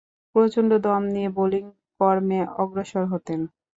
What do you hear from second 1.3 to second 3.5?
Bowling কর্মে অগ্রসর হতেন।